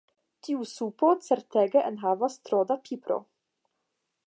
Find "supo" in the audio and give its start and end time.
0.69-1.09